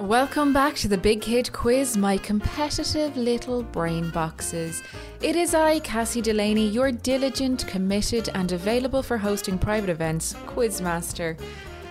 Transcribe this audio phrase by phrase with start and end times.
[0.00, 4.82] Welcome back to the Big Kid Quiz, my competitive little brain boxes.
[5.22, 11.40] It is I, Cassie Delaney, your diligent, committed, and available for hosting private events Quizmaster.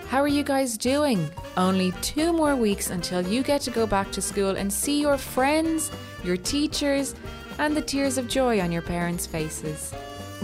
[0.08, 1.28] How are you guys doing?
[1.56, 5.18] Only two more weeks until you get to go back to school and see your
[5.18, 5.90] friends,
[6.22, 7.16] your teachers,
[7.58, 9.92] and the tears of joy on your parents' faces.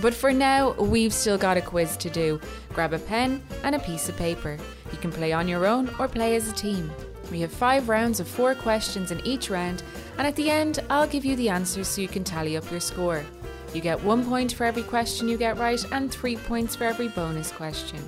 [0.01, 2.41] But for now, we've still got a quiz to do.
[2.73, 4.59] Grab a pen and a piece of paper.
[4.91, 6.91] You can play on your own or play as a team.
[7.33, 9.83] We have five rounds of four questions in each round,
[10.19, 12.79] and at the end, I'll give you the answers so you can tally up your
[12.79, 13.25] score.
[13.73, 17.09] You get one point for every question you get right, and three points for every
[17.09, 18.01] bonus question.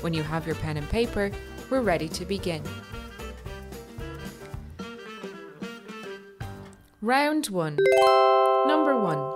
[0.00, 1.32] When you have your pen and paper,
[1.70, 2.62] we're ready to begin.
[7.02, 7.78] Round 1.
[8.68, 9.34] Number 1.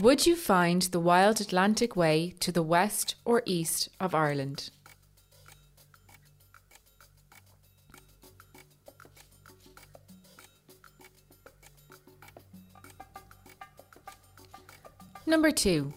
[0.00, 4.68] Would you find the Wild Atlantic Way to the west or east of Ireland?
[15.26, 15.94] Number 2.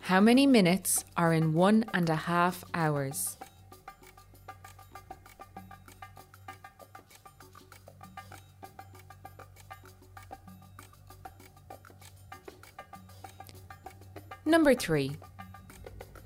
[0.00, 3.38] How many minutes are in one and a half hours?
[14.44, 15.16] Number 3.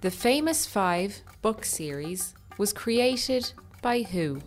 [0.01, 4.41] The famous five book series was created by who?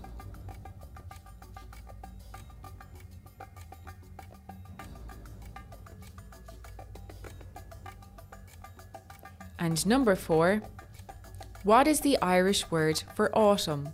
[9.71, 10.61] And number 4.
[11.63, 13.93] What is the Irish word for autumn?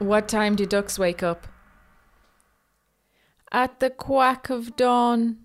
[0.00, 1.46] What time do ducks wake up?
[3.58, 5.38] At the quack of dawn.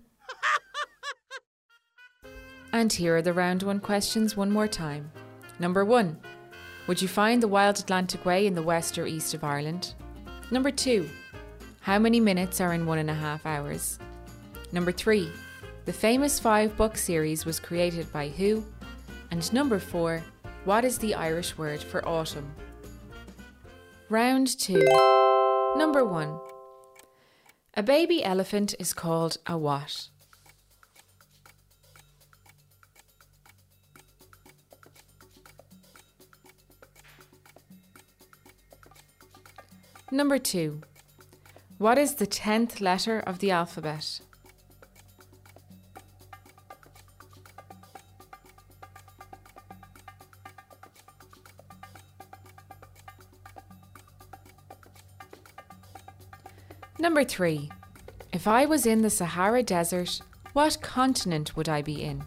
[2.72, 5.10] and here are the round one questions one more time.
[5.58, 6.20] Number one
[6.86, 9.94] Would you find the Wild Atlantic Way in the west or east of Ireland?
[10.52, 11.10] Number two
[11.80, 13.98] How many minutes are in one and a half hours?
[14.70, 15.28] Number three
[15.84, 18.64] The famous five book series was created by who?
[19.32, 20.22] And number four
[20.64, 22.54] What is the Irish word for autumn?
[24.08, 24.86] Round 2.
[25.76, 26.53] Number 1.
[27.76, 30.08] A baby elephant is called a what?
[40.12, 40.82] Number 2.
[41.78, 44.20] What is the 10th letter of the alphabet?
[57.04, 57.68] Number three.
[58.32, 60.22] If I was in the Sahara Desert,
[60.54, 62.24] what continent would I be in?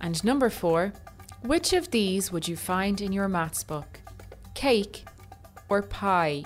[0.00, 0.92] And number four.
[1.42, 4.00] Which of these would you find in your maths book?
[4.56, 5.04] Cake
[5.68, 6.42] or pie?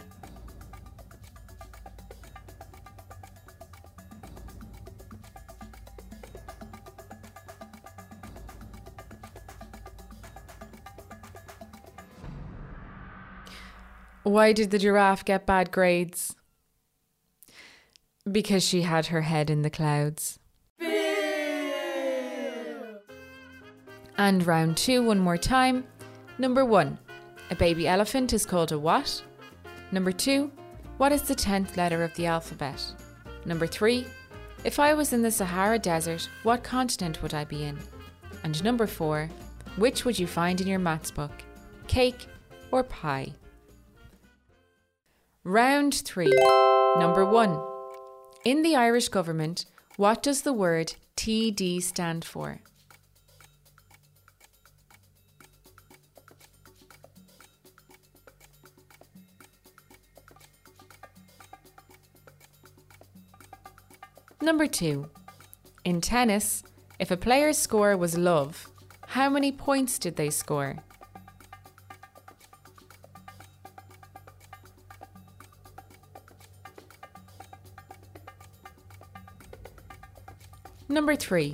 [14.25, 16.37] Why did the giraffe get bad grades?
[18.31, 20.39] Because she had her head in the clouds.
[24.17, 25.85] And round two, one more time.
[26.39, 26.99] Number one,
[27.51, 29.23] a baby elephant is called a what?
[29.91, 30.53] Number two,
[30.99, 32.81] what is the 10th letter of the alphabet?
[33.45, 34.07] Number three,
[34.63, 37.77] if I was in the Sahara Desert, what continent would I be in?
[38.45, 39.29] And number four,
[39.77, 41.33] which would you find in your maths book?
[41.89, 42.29] Cake
[42.71, 43.33] or pie?
[45.45, 46.33] Round 3.
[47.01, 47.61] Number 1.
[48.45, 49.65] In the Irish government,
[49.97, 52.61] what does the word TD stand for?
[64.41, 65.11] Number 2.
[65.85, 66.63] In tennis,
[67.01, 68.69] if a player's score was love,
[69.09, 70.85] how many points did they score?
[81.03, 81.53] number three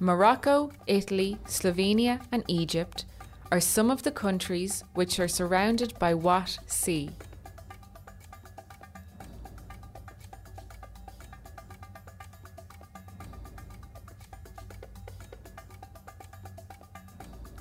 [0.00, 3.04] Morocco, Italy, Slovenia, and Egypt
[3.52, 7.10] are some of the countries which are surrounded by what sea?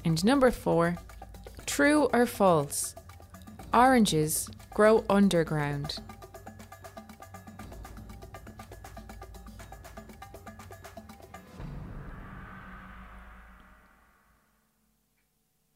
[0.03, 0.97] And number four,
[1.67, 2.95] true or false?
[3.71, 5.99] Oranges grow underground.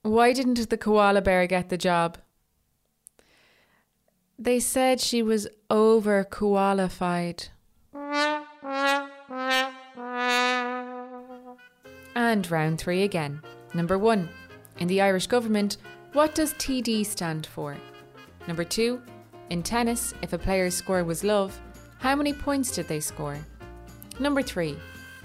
[0.06, 2.20] Why didn't the koala bear get the job?
[4.38, 7.48] They said she was over qualified.
[12.16, 13.42] And round three again.
[13.74, 14.30] Number one.
[14.78, 15.78] In the Irish government,
[16.14, 17.76] what does TD stand for?
[18.48, 19.02] Number two.
[19.50, 21.60] In tennis, if a player's score was love,
[21.98, 23.40] how many points did they score?
[24.20, 24.78] Number three.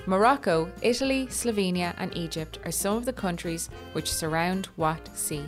[0.06, 5.44] Morocco, Italy, Slovenia, and Egypt are some of the countries which surround what sea?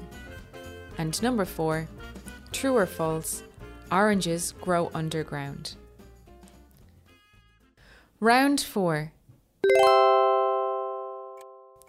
[0.99, 1.89] And number four.
[2.53, 3.43] True or false?
[3.91, 5.77] Oranges grow underground.
[8.21, 9.11] Round 4.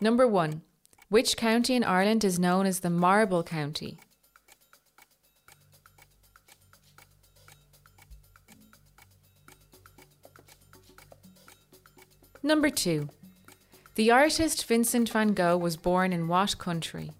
[0.01, 0.63] Number 1.
[1.09, 3.99] Which county in Ireland is known as the Marble County?
[12.45, 13.07] Number 2.
[13.95, 17.11] The artist Vincent van Gogh was born in what country?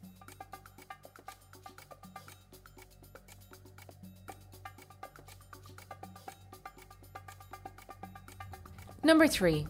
[9.01, 9.65] Number three.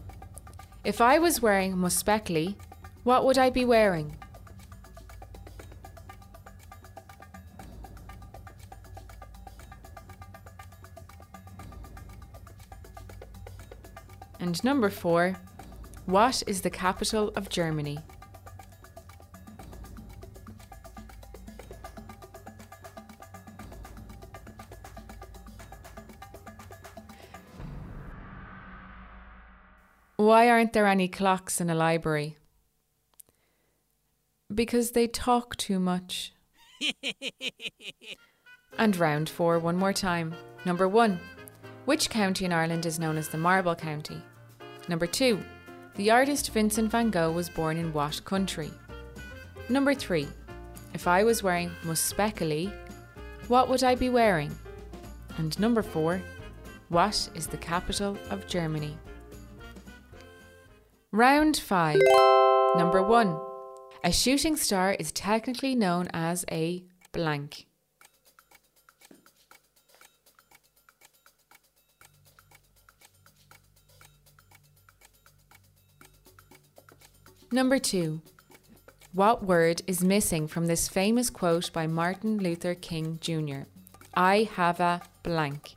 [0.84, 2.56] If I was wearing mo spéaclaí,
[3.04, 4.16] what would I be wearing?
[14.40, 15.36] And number four.
[16.06, 17.98] What is the capital of Germany?
[30.16, 32.38] Why aren't there any clocks in a library?
[34.54, 36.32] Because they talk too much.
[38.78, 40.34] and round four, one more time.
[40.64, 41.18] Number one,
[41.84, 44.22] which county in Ireland is known as the Marble County?
[44.88, 45.42] Number two,
[45.96, 48.70] the artist Vincent van Gogh was born in what country?
[49.68, 50.28] Number three,
[50.92, 52.72] if I was wearing mo spéaclaí,
[53.48, 54.54] what would I be wearing?
[55.38, 56.22] And number four,
[56.88, 58.96] what is the capital of Germany?
[61.12, 62.00] Round 5.
[62.76, 63.38] Number 1.
[64.02, 66.82] A shooting star is technically known as a
[67.12, 67.66] blank.
[77.54, 78.20] Number 2.
[79.12, 83.68] What word is missing from this famous quote by Martin Luther King Jr.?
[84.12, 85.74] I have a blank.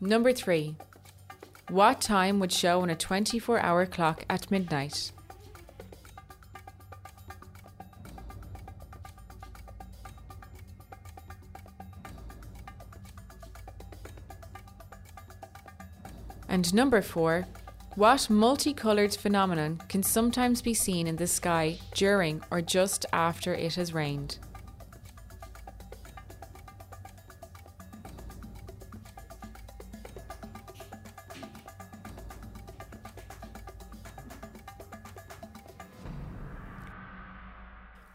[0.00, 0.76] Number three.
[1.70, 5.10] What time would show on a 24 hour clock at midnight?
[16.58, 17.46] And number four,
[17.94, 23.76] what multicoloured phenomenon can sometimes be seen in the sky during or just after it
[23.76, 24.38] has rained?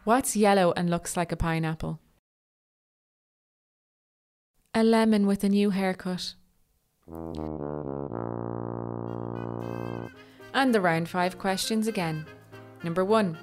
[0.03, 2.01] What's yellow and looks like a pineapple?
[4.73, 6.33] A lemon with a new haircut.
[10.63, 12.25] And the round five questions again.
[12.86, 13.38] Number one.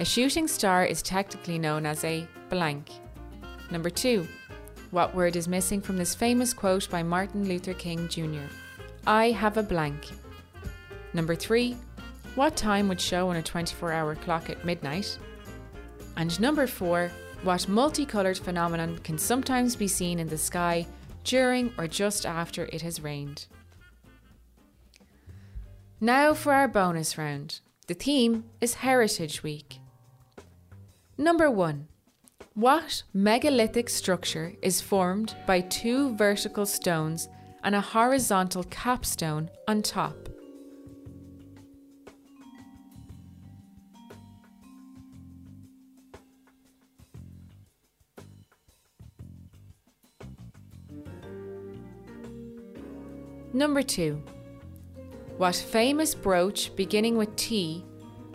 [0.00, 2.90] A shooting star is technically known as a blank.
[3.70, 4.26] Number two.
[4.90, 8.52] What word is missing from this famous quote by Martin Luther King Jr.?
[9.06, 10.08] I have a blank.
[11.14, 11.76] Number three.
[12.34, 15.16] What time would show on a 24 hour clock at midnight?
[16.16, 17.12] And number four,
[17.44, 20.88] what multicoloured phenomenon can sometimes be seen in the sky
[21.22, 23.46] during or just after it has rained.
[26.04, 27.60] Now for our bonus round.
[27.86, 29.78] The theme is Heritage Week.
[31.16, 31.86] Number one.
[32.54, 37.28] What megalithic structure is formed by two vertical stones
[37.62, 40.28] and a horizontal capstone on top?
[53.52, 54.20] Number two.
[55.42, 57.84] What famous brooch beginning with T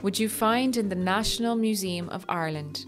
[0.02, 2.86] would you find in the National Museum of Ireland?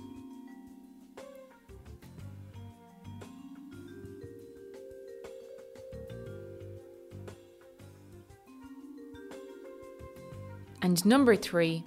[10.81, 11.85] And number three,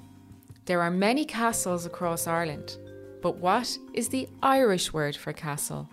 [0.65, 2.79] there are many castles across Ireland,
[3.21, 5.87] but what is the Irish word for castle?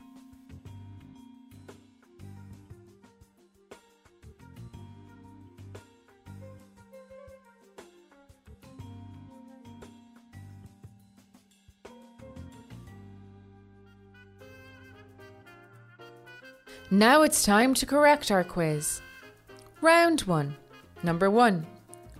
[16.91, 19.01] Now it's time to correct our quiz.
[19.81, 20.55] Round 1.
[21.03, 21.65] Number 1.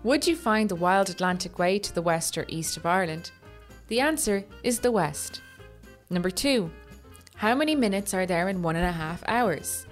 [0.04, 3.32] Would you find the wild Atlantic Way to the west or east of Ireland?
[3.88, 5.42] The answer is the west.
[6.10, 6.72] Number 2.
[7.36, 9.88] How many minutes are there in one and a half hours?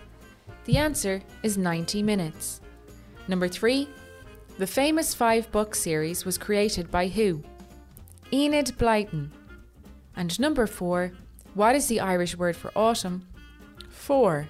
[0.66, 2.62] The answer is 90 minutes.
[3.28, 3.88] Number 3.
[4.58, 7.44] The famous five book series was created by who?
[8.34, 9.32] Enid Blyton.
[10.16, 11.12] And number 4.
[11.54, 13.28] What is the Irish word for autumn?
[13.98, 14.48] 4.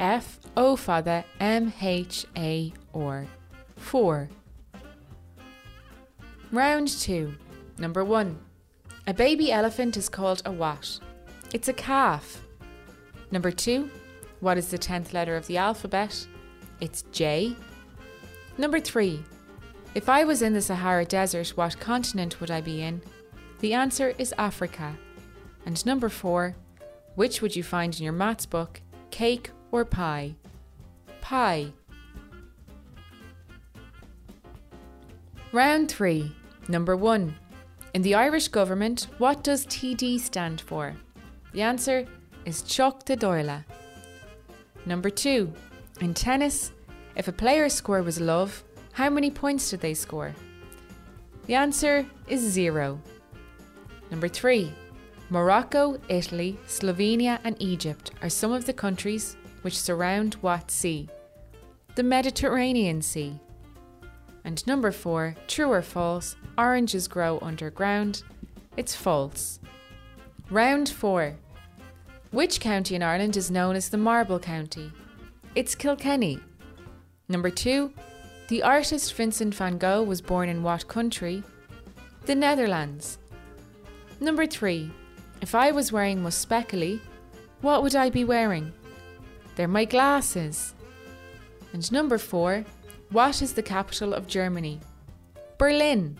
[0.00, 3.28] F O father M H A or
[3.76, 4.28] 4.
[6.50, 7.34] Round 2.
[7.78, 8.38] Number 1.
[9.06, 10.98] A baby elephant is called a what?
[11.52, 12.42] It's a calf.
[13.30, 13.88] Number 2.
[14.40, 16.26] What is the 10th letter of the alphabet?
[16.80, 17.54] It's J.
[18.58, 19.22] Number 3.
[19.94, 23.00] If I was in the Sahara Desert, what continent would I be in?
[23.60, 24.96] The answer is Africa.
[25.66, 26.56] And number 4.
[27.14, 28.80] Which would you find in your maths book?
[29.10, 30.34] Cake or pie?
[31.20, 31.72] Pie.
[35.52, 36.32] Round 3.
[36.68, 37.36] Number 1.
[37.94, 40.96] In the Irish government, what does TD stand for?
[41.52, 42.06] The answer
[42.44, 43.64] is Teachta Dála.
[44.84, 45.52] Number 2.
[46.00, 46.72] In tennis,
[47.14, 50.34] if a player's score was love, how many points did they score?
[51.46, 53.00] The answer is zero.
[54.10, 54.72] Number 3.
[55.30, 61.08] Morocco, Italy, Slovenia, and Egypt are some of the countries which surround what sea?
[61.94, 63.40] The Mediterranean Sea.
[64.44, 68.22] And number four, true or false, oranges grow underground.
[68.76, 69.58] It's false.
[70.50, 71.36] Round four.
[72.30, 74.92] Which county in Ireland is known as the Marble County?
[75.54, 76.38] It's Kilkenny.
[77.28, 77.94] Number two,
[78.48, 81.42] the artist Vincent van Gogh was born in what country?
[82.26, 83.18] The Netherlands.
[84.20, 84.90] Number three,
[85.44, 87.00] if I was wearing mo spéaclaí,
[87.60, 88.72] what would I be wearing?
[89.54, 90.72] They're my glasses.
[91.74, 92.64] And number four,
[93.10, 94.80] what is the capital of Germany?
[95.58, 96.18] Berlin.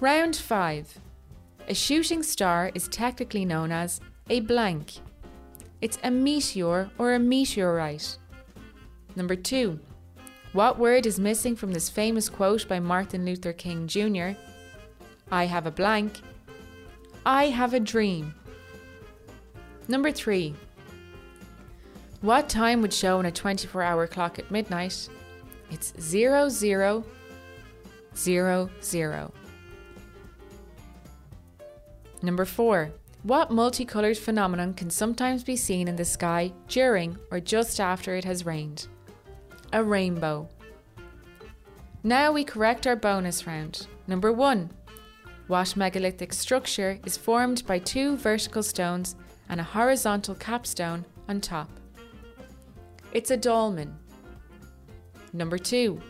[0.00, 0.98] Round five.
[1.66, 4.98] A shooting star is technically known as a blank.
[5.80, 8.18] It's a meteor or a meteorite.
[9.16, 9.80] Number two.
[10.52, 14.32] What word is missing from this famous quote by Martin Luther King Jr.?
[15.32, 16.20] I have a blank.
[17.24, 18.34] I have a dream.
[19.88, 20.54] Number three.
[22.20, 25.08] What time would show on a 24 hour clock at midnight?
[25.70, 27.04] It's 0000.
[32.22, 32.92] Number 4.
[33.22, 38.24] What multicoloured phenomenon can sometimes be seen in the sky during or just after it
[38.24, 38.88] has rained?
[39.72, 40.48] A rainbow.
[42.02, 43.86] Now we correct our bonus round.
[44.06, 44.70] Number 1.
[45.50, 49.16] What megalithic structure is formed by two vertical stones
[49.48, 51.68] and a horizontal capstone on top?
[53.12, 53.98] It's a dolmen.
[55.32, 56.00] Number two.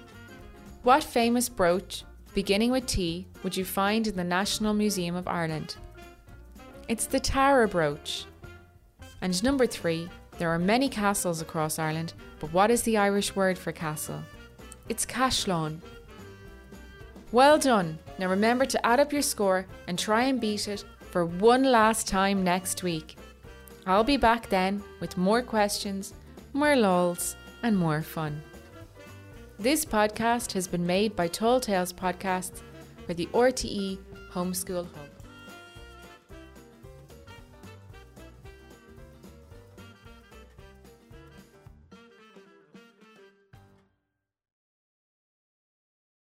[0.82, 2.04] What famous brooch,
[2.34, 5.76] beginning with T, would you find in the National Museum of Ireland?
[6.88, 8.26] It's the Tara brooch.
[9.22, 10.10] And number three.
[10.36, 14.20] There are many castles across Ireland, but what is the Irish word for castle?
[14.90, 15.80] It's Caisleán.
[17.32, 17.98] Well done.
[18.20, 22.06] Now remember to add up your score and try and beat it for one last
[22.06, 23.16] time next week.
[23.86, 26.14] I'll be back then with more questions
[26.52, 28.42] more lols, and more fun.
[29.58, 32.62] This podcast has been made by Tall Tales Podcasts
[33.06, 33.98] for the RTE
[34.32, 35.19] Homeschool Hub.